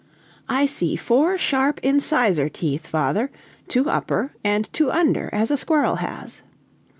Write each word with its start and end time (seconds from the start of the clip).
"I 0.49 0.65
see 0.65 0.95
four 0.95 1.37
sharp 1.37 1.79
incisor 1.83 2.49
teeth, 2.49 2.87
father 2.87 3.29
two 3.67 3.87
upper, 3.87 4.33
and 4.43 4.67
two 4.73 4.89
under, 4.91 5.29
as 5.31 5.51
a 5.51 5.57
squirrel 5.57 5.97
has." 5.97 6.41